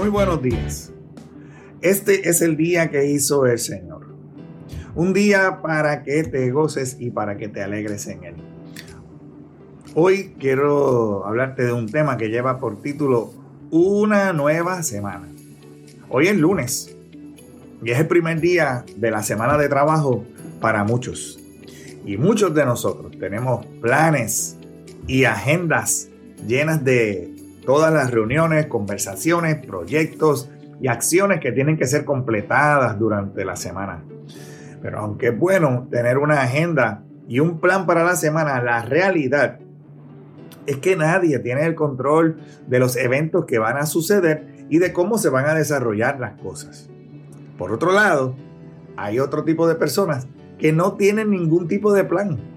Muy 0.00 0.08
buenos 0.08 0.40
días. 0.40 0.94
Este 1.82 2.30
es 2.30 2.40
el 2.40 2.56
día 2.56 2.90
que 2.90 3.04
hizo 3.04 3.44
el 3.44 3.58
Señor. 3.58 4.06
Un 4.94 5.12
día 5.12 5.60
para 5.60 6.04
que 6.04 6.22
te 6.22 6.50
goces 6.50 6.96
y 6.98 7.10
para 7.10 7.36
que 7.36 7.48
te 7.48 7.62
alegres 7.62 8.06
en 8.06 8.24
él. 8.24 8.34
Hoy 9.94 10.34
quiero 10.40 11.26
hablarte 11.26 11.66
de 11.66 11.74
un 11.74 11.86
tema 11.86 12.16
que 12.16 12.30
lleva 12.30 12.58
por 12.58 12.80
título 12.80 13.34
Una 13.70 14.32
nueva 14.32 14.82
semana. 14.82 15.28
Hoy 16.08 16.28
es 16.28 16.36
lunes 16.38 16.96
y 17.84 17.90
es 17.90 18.00
el 18.00 18.06
primer 18.06 18.40
día 18.40 18.86
de 18.96 19.10
la 19.10 19.22
semana 19.22 19.58
de 19.58 19.68
trabajo 19.68 20.24
para 20.62 20.82
muchos. 20.82 21.38
Y 22.06 22.16
muchos 22.16 22.54
de 22.54 22.64
nosotros 22.64 23.18
tenemos 23.18 23.66
planes 23.82 24.56
y 25.06 25.24
agendas 25.24 26.08
llenas 26.46 26.82
de 26.82 27.39
todas 27.70 27.92
las 27.92 28.10
reuniones, 28.10 28.66
conversaciones, 28.66 29.64
proyectos 29.64 30.50
y 30.80 30.88
acciones 30.88 31.38
que 31.38 31.52
tienen 31.52 31.76
que 31.76 31.86
ser 31.86 32.04
completadas 32.04 32.98
durante 32.98 33.44
la 33.44 33.54
semana. 33.54 34.02
Pero 34.82 34.98
aunque 34.98 35.28
es 35.28 35.38
bueno 35.38 35.86
tener 35.88 36.18
una 36.18 36.42
agenda 36.42 37.04
y 37.28 37.38
un 37.38 37.60
plan 37.60 37.86
para 37.86 38.02
la 38.02 38.16
semana, 38.16 38.60
la 38.60 38.82
realidad 38.82 39.60
es 40.66 40.78
que 40.78 40.96
nadie 40.96 41.38
tiene 41.38 41.64
el 41.64 41.76
control 41.76 42.40
de 42.66 42.80
los 42.80 42.96
eventos 42.96 43.44
que 43.44 43.60
van 43.60 43.76
a 43.76 43.86
suceder 43.86 44.66
y 44.68 44.78
de 44.78 44.92
cómo 44.92 45.16
se 45.16 45.28
van 45.28 45.46
a 45.46 45.54
desarrollar 45.54 46.18
las 46.18 46.40
cosas. 46.40 46.90
Por 47.56 47.70
otro 47.70 47.92
lado, 47.92 48.34
hay 48.96 49.20
otro 49.20 49.44
tipo 49.44 49.68
de 49.68 49.76
personas 49.76 50.26
que 50.58 50.72
no 50.72 50.94
tienen 50.94 51.30
ningún 51.30 51.68
tipo 51.68 51.92
de 51.92 52.02
plan 52.02 52.49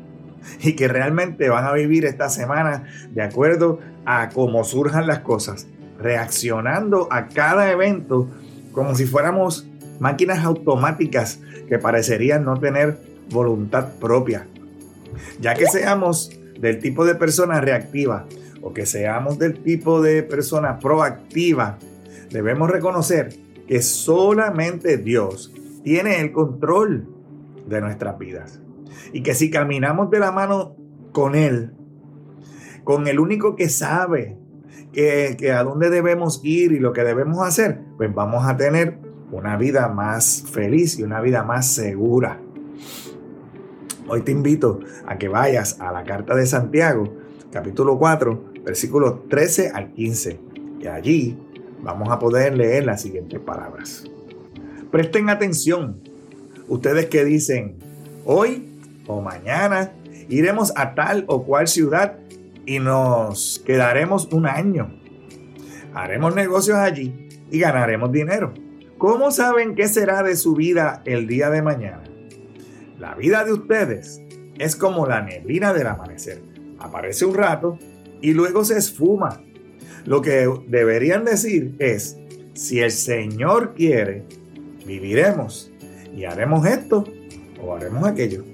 y 0.61 0.73
que 0.73 0.87
realmente 0.87 1.49
van 1.49 1.65
a 1.65 1.73
vivir 1.73 2.05
esta 2.05 2.29
semana 2.29 2.85
de 3.11 3.21
acuerdo 3.21 3.79
a 4.05 4.29
cómo 4.29 4.63
surjan 4.63 5.07
las 5.07 5.19
cosas, 5.19 5.67
reaccionando 5.99 7.07
a 7.11 7.27
cada 7.27 7.71
evento 7.71 8.27
como 8.71 8.95
si 8.95 9.05
fuéramos 9.05 9.67
máquinas 9.99 10.43
automáticas 10.43 11.39
que 11.67 11.79
parecerían 11.79 12.43
no 12.43 12.59
tener 12.59 12.97
voluntad 13.29 13.93
propia. 13.99 14.47
Ya 15.39 15.53
que 15.53 15.67
seamos 15.67 16.31
del 16.59 16.79
tipo 16.79 17.05
de 17.05 17.15
persona 17.15 17.61
reactiva 17.61 18.25
o 18.61 18.73
que 18.73 18.85
seamos 18.85 19.37
del 19.37 19.61
tipo 19.61 20.01
de 20.01 20.23
persona 20.23 20.79
proactiva, 20.79 21.77
debemos 22.31 22.69
reconocer 22.69 23.33
que 23.67 23.81
solamente 23.81 24.97
Dios 24.97 25.53
tiene 25.83 26.19
el 26.19 26.31
control 26.31 27.07
de 27.67 27.81
nuestras 27.81 28.17
vidas. 28.17 28.62
Y 29.13 29.21
que 29.21 29.35
si 29.35 29.51
caminamos 29.51 30.09
de 30.09 30.19
la 30.19 30.31
mano 30.31 30.75
con 31.11 31.35
Él, 31.35 31.71
con 32.83 33.07
el 33.07 33.19
único 33.19 33.55
que 33.55 33.69
sabe 33.69 34.37
que, 34.91 35.51
a 35.51 35.63
dónde 35.63 35.89
debemos 35.89 36.41
ir 36.43 36.71
y 36.71 36.79
lo 36.79 36.93
que 36.93 37.03
debemos 37.03 37.39
hacer, 37.47 37.79
pues 37.97 38.13
vamos 38.13 38.45
a 38.45 38.57
tener 38.57 38.97
una 39.31 39.55
vida 39.55 39.87
más 39.87 40.43
feliz 40.51 40.97
y 40.99 41.03
una 41.03 41.21
vida 41.21 41.43
más 41.43 41.67
segura. 41.67 42.39
Hoy 44.07 44.21
te 44.21 44.31
invito 44.31 44.79
a 45.05 45.17
que 45.17 45.27
vayas 45.27 45.79
a 45.79 45.91
la 45.91 46.03
carta 46.03 46.35
de 46.35 46.45
Santiago, 46.45 47.13
capítulo 47.51 47.97
4, 47.97 48.53
versículos 48.65 49.27
13 49.29 49.69
al 49.73 49.93
15. 49.93 50.39
Y 50.81 50.87
allí 50.87 51.39
vamos 51.81 52.09
a 52.09 52.19
poder 52.19 52.57
leer 52.57 52.85
las 52.85 53.01
siguientes 53.01 53.39
palabras. 53.39 54.03
Presten 54.91 55.29
atención, 55.29 56.01
ustedes 56.67 57.07
que 57.07 57.23
dicen, 57.23 57.77
hoy 58.25 58.72
o 59.07 59.21
mañana 59.21 59.93
iremos 60.29 60.73
a 60.75 60.95
tal 60.95 61.25
o 61.27 61.43
cual 61.43 61.67
ciudad 61.67 62.19
y 62.65 62.79
nos 62.79 63.61
quedaremos 63.65 64.29
un 64.31 64.47
año. 64.47 64.93
Haremos 65.93 66.35
negocios 66.35 66.77
allí 66.77 67.29
y 67.51 67.59
ganaremos 67.59 68.11
dinero. 68.11 68.53
¿Cómo 68.97 69.31
saben 69.31 69.75
qué 69.75 69.87
será 69.87 70.23
de 70.23 70.35
su 70.35 70.55
vida 70.55 71.01
el 71.05 71.27
día 71.27 71.49
de 71.49 71.61
mañana? 71.61 72.03
La 72.99 73.15
vida 73.15 73.43
de 73.43 73.53
ustedes 73.53 74.21
es 74.57 74.75
como 74.75 75.05
la 75.05 75.21
neblina 75.21 75.73
del 75.73 75.87
amanecer. 75.87 76.41
Aparece 76.79 77.25
un 77.25 77.35
rato 77.35 77.77
y 78.21 78.33
luego 78.33 78.63
se 78.63 78.77
esfuma. 78.77 79.43
Lo 80.05 80.21
que 80.21 80.49
deberían 80.67 81.25
decir 81.25 81.75
es, 81.79 82.17
si 82.53 82.79
el 82.79 82.91
Señor 82.91 83.73
quiere, 83.73 84.25
viviremos 84.85 85.71
y 86.15 86.25
haremos 86.25 86.65
esto 86.65 87.03
o 87.61 87.75
haremos 87.75 88.05
aquello. 88.05 88.52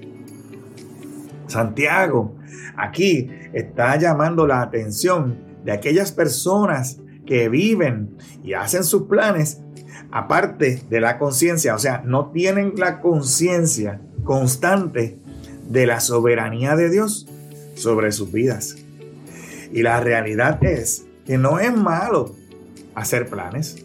Santiago 1.50 2.36
aquí 2.76 3.30
está 3.52 3.96
llamando 3.96 4.46
la 4.46 4.62
atención 4.62 5.38
de 5.64 5.72
aquellas 5.72 6.12
personas 6.12 7.00
que 7.26 7.48
viven 7.48 8.16
y 8.42 8.54
hacen 8.54 8.84
sus 8.84 9.02
planes 9.02 9.60
aparte 10.10 10.82
de 10.88 11.00
la 11.00 11.18
conciencia, 11.18 11.74
o 11.74 11.78
sea, 11.78 12.02
no 12.04 12.30
tienen 12.30 12.74
la 12.76 13.00
conciencia 13.00 14.00
constante 14.24 15.18
de 15.68 15.86
la 15.86 16.00
soberanía 16.00 16.74
de 16.74 16.90
Dios 16.90 17.28
sobre 17.74 18.12
sus 18.12 18.32
vidas. 18.32 18.76
Y 19.72 19.82
la 19.82 20.00
realidad 20.00 20.62
es 20.64 21.06
que 21.24 21.38
no 21.38 21.60
es 21.60 21.74
malo 21.74 22.34
hacer 22.94 23.28
planes. 23.28 23.84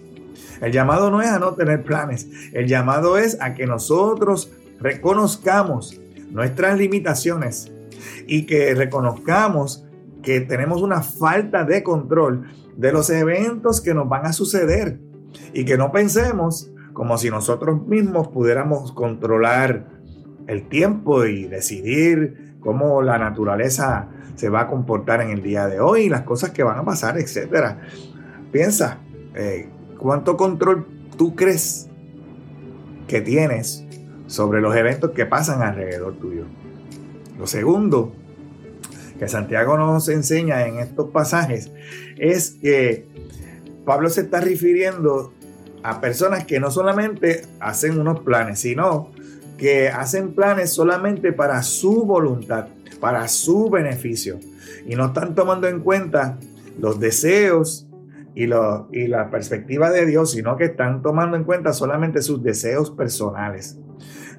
El 0.62 0.72
llamado 0.72 1.12
no 1.12 1.22
es 1.22 1.28
a 1.28 1.38
no 1.38 1.54
tener 1.54 1.84
planes, 1.84 2.28
el 2.54 2.68
llamado 2.68 3.18
es 3.18 3.38
a 3.42 3.54
que 3.54 3.68
nosotros 3.68 4.52
reconozcamos 4.80 6.00
nuestras 6.30 6.78
limitaciones 6.78 7.72
y 8.28 8.46
que 8.46 8.74
reconozcamos 8.74 9.86
que 10.22 10.42
tenemos 10.42 10.82
una 10.82 11.02
falta 11.02 11.64
de 11.64 11.84
control 11.84 12.46
de 12.76 12.92
los 12.92 13.10
eventos 13.10 13.82
que 13.82 13.94
nos 13.94 14.10
van 14.10 14.26
a 14.26 14.34
suceder 14.34 15.00
y 15.54 15.66
que 15.66 15.78
no 15.78 15.92
pensemos 15.92 16.72
como 16.94 17.18
si 17.18 17.30
nosotros 17.30 17.86
mismos 17.88 18.30
pudiéramos 18.30 18.92
controlar 18.94 19.88
el 20.48 20.68
tiempo 20.68 21.26
y 21.26 21.46
decidir 21.46 22.56
cómo 22.60 23.02
la 23.02 23.18
naturaleza 23.18 24.10
se 24.36 24.50
va 24.50 24.62
a 24.62 24.68
comportar 24.68 25.22
en 25.22 25.30
el 25.30 25.42
día 25.42 25.68
de 25.68 25.80
hoy, 25.80 26.10
las 26.10 26.22
cosas 26.22 26.52
que 26.52 26.64
van 26.64 26.80
a 26.80 26.84
pasar, 26.84 27.18
etc. 27.18 27.78
Piensa, 28.52 29.00
eh, 29.34 29.70
¿cuánto 29.98 30.38
control 30.38 30.88
tú 31.18 31.36
crees 31.36 31.90
que 33.08 33.22
tienes 33.22 33.85
sobre 34.28 34.62
los 34.62 34.76
eventos 34.76 35.12
que 35.12 35.26
pasan 35.26 35.62
alrededor 35.62 36.16
tuyo? 36.16 36.46
Lo 37.38 37.48
segundo 37.48 38.14
que 39.20 39.28
Santiago 39.28 39.78
nos 39.78 40.10
enseña 40.10 40.66
en 40.68 40.80
estos 40.80 41.10
pasajes 41.10 41.72
es 42.18 42.52
que 42.62 43.08
Pablo 43.86 44.10
se 44.10 44.22
está 44.22 44.42
refiriendo 44.42 45.34
a 45.84 46.02
personas 46.02 46.46
que 46.46 46.60
no 46.60 46.72
solamente 46.72 47.44
hacen 47.60 48.00
unos 48.00 48.22
planes, 48.22 48.60
sino 48.60 49.12
que 49.58 49.90
hacen 49.90 50.34
planes 50.34 50.74
solamente 50.74 51.32
para 51.32 51.62
su 51.64 52.06
voluntad, 52.06 52.68
para 53.00 53.28
su 53.28 53.70
beneficio, 53.70 54.40
y 54.86 54.96
no 54.96 55.08
están 55.08 55.36
tomando 55.36 55.68
en 55.68 55.82
cuenta 55.82 56.38
los 56.80 57.00
deseos 57.00 57.85
y, 58.36 58.44
y 58.44 59.08
la 59.08 59.30
perspectiva 59.32 59.90
de 59.90 60.06
Dios, 60.06 60.32
sino 60.32 60.58
que 60.58 60.66
están 60.66 61.02
tomando 61.02 61.38
en 61.38 61.46
cuenta 61.46 61.74
solamente 61.74 62.22
sus 62.22 62.44
deseos 62.44 62.92
personales. 62.92 63.80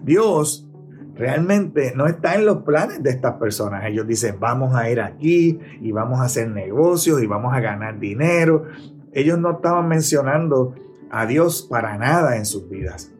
Dios 0.03 0.69
realmente 1.17 1.95
no 1.97 2.07
está 2.07 2.35
en 2.35 2.45
los 2.45 2.59
planes 2.59 3.03
de 3.03 3.11
estas 3.11 3.35
personas. 3.35 3.85
Ellos 3.87 4.07
dicen, 4.07 4.37
vamos 4.39 4.75
a 4.75 4.91
ir 4.91 5.01
aquí 5.01 5.59
y 5.81 5.93
vamos 5.93 6.21
a 6.21 6.25
hacer 6.25 6.51
negocios 6.51 7.23
y 7.23 7.27
vamos 7.27 7.55
a 7.55 7.61
ganar 7.61 7.99
dinero. 7.99 8.65
Ellos 9.13 9.39
no 9.39 9.53
estaban 9.53 9.89
mencionando 9.89 10.75
a 11.11 11.27
Dios 11.27 11.67
para 11.69 11.97
nada 11.97 12.37
en 12.37 12.45
sus 12.45 12.69
vidas. 12.69 13.13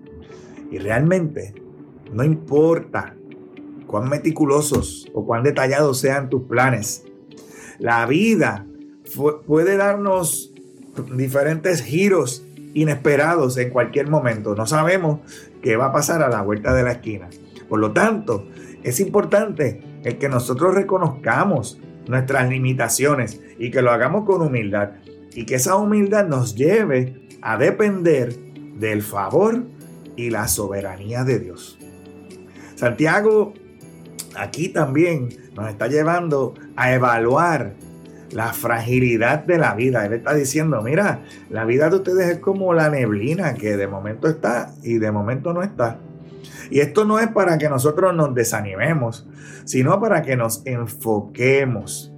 Y 0.71 0.79
realmente 0.79 1.55
no 2.13 2.23
importa 2.23 3.15
cuán 3.87 4.09
meticulosos 4.09 5.09
o 5.15 5.25
cuán 5.25 5.43
detallados 5.43 5.99
sean 5.99 6.29
tus 6.29 6.43
planes. 6.43 7.05
La 7.79 8.05
vida 8.07 8.67
puede 9.47 9.77
darnos 9.77 10.53
diferentes 11.17 11.83
giros 11.83 12.47
inesperados 12.75 13.57
en 13.57 13.71
cualquier 13.71 14.09
momento. 14.09 14.55
No 14.55 14.67
sabemos 14.67 15.21
qué 15.63 15.77
va 15.77 15.87
a 15.87 15.93
pasar 15.93 16.23
a 16.23 16.29
la 16.29 16.43
vuelta 16.43 16.75
de 16.75 16.83
la 16.83 16.93
esquina. 16.93 17.29
Por 17.69 17.81
lo 17.81 17.93
tanto, 17.93 18.47
es 18.83 19.01
importante 19.01 19.83
que 20.21 20.29
nosotros 20.29 20.75
reconozcamos 20.75 21.81
nuestras 22.07 22.49
limitaciones 22.49 23.41
y 23.59 23.71
que 23.71 23.83
lo 23.83 23.91
hagamos 23.91 24.25
con 24.25 24.43
humildad 24.43 24.91
y 25.35 25.45
que 25.45 25.57
esa 25.57 25.77
humildad 25.77 26.27
nos 26.29 26.55
lleve 26.55 27.27
a 27.43 27.57
depender 27.57 28.35
del 28.79 29.03
favor 29.03 29.65
y 30.17 30.31
la 30.31 30.49
soberanía 30.49 31.25
de 31.25 31.41
Dios. 31.41 31.79
Santiago 32.77 33.55
aquí 34.37 34.69
también 34.69 35.29
nos 35.55 35.69
está 35.69 35.89
llevando 35.89 36.55
a 36.77 36.93
evaluar 36.93 37.75
la 38.33 38.53
fragilidad 38.53 39.45
de 39.45 39.59
la 39.59 39.75
vida. 39.75 40.05
Él 40.07 40.15
está 40.15 40.35
diciendo, 40.35 40.83
mira, 40.83 41.21
la 41.51 41.65
vida 41.65 41.89
de 41.91 41.97
ustedes 41.97 42.29
es 42.29 42.39
como 42.39 42.75
la 42.75 42.91
neblina 42.91 43.55
que 43.55 43.77
de 43.77 43.87
momento 43.87 44.29
está 44.29 44.73
y 44.83 44.99
de 44.99 45.11
momento 45.11 45.53
no 45.53 45.63
está. 45.63 45.99
Y 46.71 46.81
esto 46.81 47.05
no 47.05 47.19
es 47.19 47.29
para 47.29 47.59
que 47.59 47.69
nosotros 47.69 48.15
nos 48.15 48.35
desanimemos, 48.35 49.27
sino 49.65 50.01
para 50.01 50.23
que 50.23 50.37
nos 50.37 50.63
enfoquemos. 50.65 52.13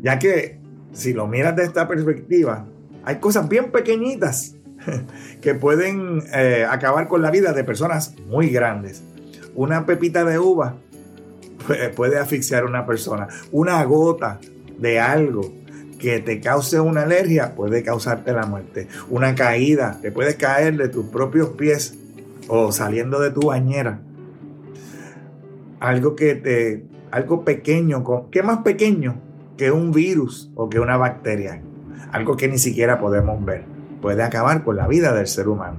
Ya 0.00 0.18
que 0.18 0.58
si 0.92 1.12
lo 1.12 1.26
miras 1.26 1.54
de 1.56 1.64
esta 1.64 1.86
perspectiva, 1.86 2.66
hay 3.04 3.16
cosas 3.16 3.48
bien 3.48 3.70
pequeñitas 3.70 4.56
que 5.40 5.54
pueden 5.54 6.22
eh, 6.34 6.66
acabar 6.68 7.08
con 7.08 7.22
la 7.22 7.30
vida 7.30 7.52
de 7.52 7.64
personas 7.64 8.14
muy 8.28 8.48
grandes. 8.48 9.02
Una 9.54 9.86
pepita 9.86 10.24
de 10.24 10.38
uva 10.38 10.76
puede 11.96 12.18
asfixiar 12.18 12.64
a 12.64 12.66
una 12.66 12.86
persona. 12.86 13.28
Una 13.52 13.82
gota 13.84 14.40
de 14.78 15.00
algo 15.00 15.52
que 15.98 16.20
te 16.20 16.40
cause 16.40 16.80
una 16.80 17.02
alergia 17.02 17.54
puede 17.54 17.82
causarte 17.82 18.32
la 18.32 18.46
muerte. 18.46 18.88
Una 19.10 19.34
caída, 19.34 19.98
te 20.00 20.12
puedes 20.12 20.36
caer 20.36 20.76
de 20.76 20.88
tus 20.88 21.06
propios 21.06 21.50
pies 21.50 21.98
o 22.48 22.72
saliendo 22.72 23.20
de 23.20 23.30
tu 23.30 23.48
bañera. 23.48 24.00
Algo 25.80 26.16
que 26.16 26.34
te, 26.34 26.84
algo 27.10 27.44
pequeño, 27.44 28.04
¿qué 28.30 28.42
más 28.42 28.58
pequeño 28.58 29.20
que 29.56 29.70
un 29.70 29.92
virus 29.92 30.50
o 30.54 30.68
que 30.68 30.80
una 30.80 30.96
bacteria? 30.96 31.62
Algo 32.12 32.36
que 32.36 32.48
ni 32.48 32.58
siquiera 32.58 32.98
podemos 32.98 33.44
ver. 33.44 33.64
Puede 34.00 34.22
acabar 34.22 34.64
con 34.64 34.76
la 34.76 34.86
vida 34.86 35.12
del 35.12 35.26
ser 35.26 35.48
humano. 35.48 35.78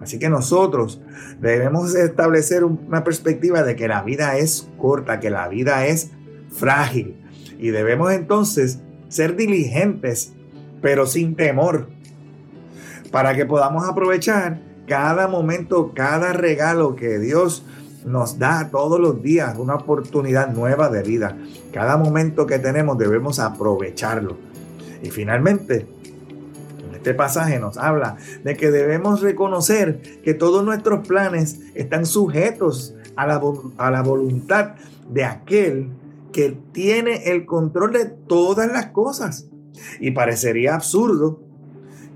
Así 0.00 0.18
que 0.18 0.30
nosotros 0.30 1.02
debemos 1.40 1.94
establecer 1.94 2.64
una 2.64 3.04
perspectiva 3.04 3.62
de 3.62 3.76
que 3.76 3.86
la 3.86 4.02
vida 4.02 4.38
es 4.38 4.68
corta, 4.78 5.20
que 5.20 5.28
la 5.28 5.46
vida 5.48 5.86
es 5.86 6.10
frágil. 6.50 7.19
Y 7.60 7.70
debemos 7.70 8.10
entonces 8.12 8.78
ser 9.08 9.36
diligentes, 9.36 10.32
pero 10.80 11.06
sin 11.06 11.36
temor, 11.36 11.88
para 13.10 13.34
que 13.34 13.44
podamos 13.44 13.86
aprovechar 13.86 14.62
cada 14.88 15.28
momento, 15.28 15.92
cada 15.94 16.32
regalo 16.32 16.96
que 16.96 17.18
Dios 17.18 17.64
nos 18.06 18.38
da 18.38 18.70
todos 18.70 18.98
los 18.98 19.22
días, 19.22 19.58
una 19.58 19.74
oportunidad 19.74 20.52
nueva 20.52 20.88
de 20.88 21.02
vida. 21.02 21.36
Cada 21.70 21.98
momento 21.98 22.46
que 22.46 22.58
tenemos 22.58 22.96
debemos 22.96 23.38
aprovecharlo. 23.38 24.38
Y 25.02 25.10
finalmente, 25.10 25.86
este 26.94 27.12
pasaje 27.12 27.58
nos 27.58 27.76
habla 27.76 28.16
de 28.42 28.56
que 28.56 28.70
debemos 28.70 29.20
reconocer 29.20 30.00
que 30.22 30.32
todos 30.32 30.64
nuestros 30.64 31.06
planes 31.06 31.60
están 31.74 32.06
sujetos 32.06 32.94
a 33.16 33.26
la, 33.26 33.40
a 33.76 33.90
la 33.90 34.02
voluntad 34.02 34.76
de 35.10 35.24
aquel 35.24 35.90
que 36.32 36.58
tiene 36.72 37.30
el 37.30 37.46
control 37.46 37.92
de 37.92 38.06
todas 38.06 38.70
las 38.70 38.86
cosas. 38.86 39.48
Y 40.00 40.10
parecería 40.10 40.74
absurdo 40.74 41.40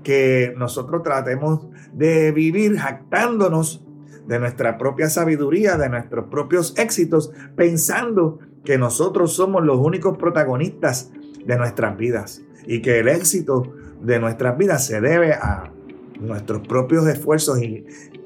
que 0.03 0.53
nosotros 0.57 1.03
tratemos 1.03 1.67
de 1.93 2.31
vivir 2.31 2.77
jactándonos 2.77 3.83
de 4.27 4.39
nuestra 4.39 4.77
propia 4.77 5.09
sabiduría, 5.09 5.77
de 5.77 5.89
nuestros 5.89 6.27
propios 6.27 6.73
éxitos, 6.77 7.31
pensando 7.55 8.39
que 8.63 8.77
nosotros 8.77 9.33
somos 9.33 9.63
los 9.63 9.77
únicos 9.77 10.17
protagonistas 10.17 11.11
de 11.45 11.57
nuestras 11.57 11.97
vidas 11.97 12.41
y 12.65 12.81
que 12.81 12.99
el 12.99 13.07
éxito 13.07 13.73
de 14.01 14.19
nuestras 14.19 14.57
vidas 14.57 14.85
se 14.85 14.99
debe 15.01 15.33
a 15.33 15.71
nuestros 16.19 16.67
propios 16.67 17.07
esfuerzos 17.07 17.61
y 17.61 17.85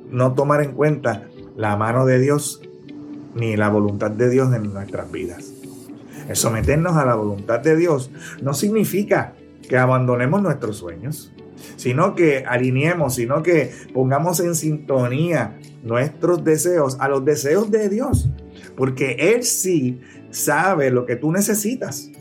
no 0.09 0.33
tomar 0.33 0.61
en 0.61 0.73
cuenta 0.73 1.27
la 1.55 1.75
mano 1.75 2.05
de 2.05 2.19
Dios 2.19 2.61
ni 3.35 3.55
la 3.57 3.69
voluntad 3.69 4.11
de 4.11 4.29
Dios 4.29 4.53
en 4.53 4.73
nuestras 4.73 5.11
vidas. 5.11 5.58
El 6.29 6.35
someternos 6.35 6.95
a 6.95 7.05
la 7.05 7.15
voluntad 7.15 7.59
de 7.59 7.75
Dios 7.75 8.11
no 8.43 8.53
significa 8.53 9.33
que 9.67 9.77
abandonemos 9.77 10.43
nuestros 10.43 10.77
sueños, 10.77 11.33
sino 11.75 12.13
que 12.13 12.45
alineemos, 12.47 13.15
sino 13.15 13.41
que 13.41 13.71
pongamos 13.95 14.39
en 14.39 14.53
sintonía 14.53 15.57
nuestros 15.83 16.43
deseos 16.43 16.97
a 16.99 17.09
los 17.09 17.25
deseos 17.25 17.71
de 17.71 17.89
Dios, 17.89 18.29
porque 18.77 19.33
Él 19.33 19.43
sí 19.43 20.01
sabe 20.29 20.91
lo 20.91 21.07
que 21.07 21.15
tú 21.15 21.31
necesitas. 21.31 22.11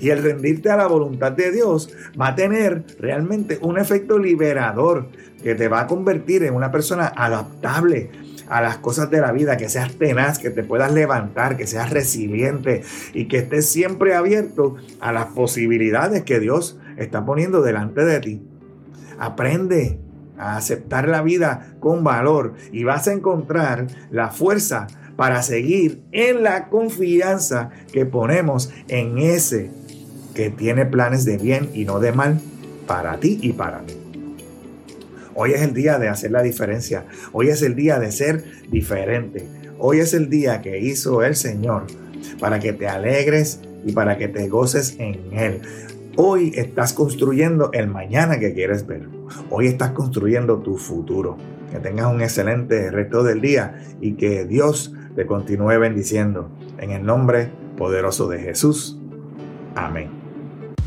Y 0.00 0.10
el 0.10 0.22
rendirte 0.22 0.70
a 0.70 0.76
la 0.76 0.88
voluntad 0.88 1.30
de 1.30 1.52
Dios 1.52 1.90
va 2.20 2.28
a 2.28 2.34
tener 2.34 2.84
realmente 2.98 3.60
un 3.62 3.78
efecto 3.78 4.18
liberador 4.18 5.10
que 5.44 5.54
te 5.54 5.68
va 5.68 5.82
a 5.82 5.86
convertir 5.86 6.42
en 6.42 6.54
una 6.54 6.72
persona 6.72 7.12
adaptable, 7.14 8.10
a 8.48 8.60
las 8.60 8.78
cosas 8.78 9.10
de 9.10 9.20
la 9.20 9.32
vida, 9.32 9.56
que 9.56 9.68
seas 9.68 9.94
tenaz, 9.94 10.38
que 10.38 10.50
te 10.50 10.62
puedas 10.62 10.92
levantar, 10.92 11.56
que 11.56 11.66
seas 11.66 11.90
resiliente 11.90 12.82
y 13.12 13.26
que 13.26 13.38
estés 13.38 13.68
siempre 13.68 14.14
abierto 14.14 14.76
a 15.00 15.12
las 15.12 15.26
posibilidades 15.26 16.24
que 16.24 16.40
Dios 16.40 16.78
está 16.96 17.24
poniendo 17.24 17.62
delante 17.62 18.04
de 18.04 18.20
ti. 18.20 18.42
Aprende 19.18 19.98
a 20.38 20.56
aceptar 20.56 21.08
la 21.08 21.22
vida 21.22 21.74
con 21.80 22.04
valor 22.04 22.54
y 22.72 22.84
vas 22.84 23.08
a 23.08 23.12
encontrar 23.12 23.86
la 24.10 24.30
fuerza 24.30 24.86
para 25.16 25.42
seguir 25.42 26.02
en 26.12 26.42
la 26.42 26.68
confianza 26.68 27.70
que 27.92 28.04
ponemos 28.04 28.72
en 28.88 29.18
ese 29.18 29.70
que 30.34 30.50
tiene 30.50 30.84
planes 30.86 31.24
de 31.24 31.38
bien 31.38 31.70
y 31.72 31.84
no 31.84 32.00
de 32.00 32.12
mal 32.12 32.40
para 32.86 33.18
ti 33.18 33.38
y 33.40 33.52
para 33.52 33.78
mí. 33.78 34.03
Hoy 35.36 35.52
es 35.52 35.62
el 35.62 35.74
día 35.74 35.98
de 35.98 36.08
hacer 36.08 36.30
la 36.30 36.42
diferencia. 36.42 37.06
Hoy 37.32 37.48
es 37.48 37.62
el 37.62 37.74
día 37.74 37.98
de 37.98 38.12
ser 38.12 38.44
diferente. 38.70 39.46
Hoy 39.78 39.98
es 39.98 40.14
el 40.14 40.30
día 40.30 40.62
que 40.62 40.78
hizo 40.78 41.22
el 41.24 41.34
Señor 41.34 41.86
para 42.38 42.60
que 42.60 42.72
te 42.72 42.86
alegres 42.86 43.60
y 43.84 43.92
para 43.92 44.16
que 44.16 44.28
te 44.28 44.48
goces 44.48 44.96
en 44.98 45.20
Él. 45.32 45.60
Hoy 46.16 46.52
estás 46.54 46.92
construyendo 46.92 47.70
el 47.72 47.88
mañana 47.88 48.38
que 48.38 48.54
quieres 48.54 48.86
ver. 48.86 49.08
Hoy 49.50 49.66
estás 49.66 49.90
construyendo 49.90 50.58
tu 50.58 50.76
futuro. 50.76 51.36
Que 51.72 51.80
tengas 51.80 52.06
un 52.06 52.22
excelente 52.22 52.88
resto 52.92 53.24
del 53.24 53.40
día 53.40 53.82
y 54.00 54.12
que 54.12 54.44
Dios 54.44 54.94
te 55.16 55.26
continúe 55.26 55.80
bendiciendo. 55.80 56.48
En 56.78 56.92
el 56.92 57.04
nombre 57.04 57.50
poderoso 57.76 58.28
de 58.28 58.38
Jesús. 58.38 59.00
Amén. 59.74 60.10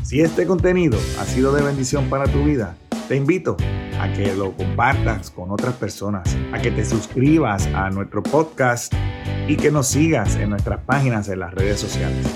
Si 0.02 0.22
este 0.22 0.46
contenido 0.46 0.98
ha 1.20 1.26
sido 1.26 1.54
de 1.54 1.62
bendición 1.62 2.08
para 2.08 2.24
tu 2.24 2.42
vida, 2.44 2.78
te 3.08 3.16
invito 3.16 3.56
a 3.98 4.12
que 4.12 4.34
lo 4.34 4.52
compartas 4.52 5.30
con 5.30 5.50
otras 5.50 5.74
personas, 5.74 6.36
a 6.52 6.60
que 6.60 6.70
te 6.70 6.84
suscribas 6.84 7.66
a 7.68 7.88
nuestro 7.88 8.22
podcast 8.22 8.92
y 9.48 9.56
que 9.56 9.70
nos 9.70 9.88
sigas 9.88 10.36
en 10.36 10.50
nuestras 10.50 10.80
páginas 10.80 11.28
en 11.30 11.40
las 11.40 11.54
redes 11.54 11.80
sociales. 11.80 12.28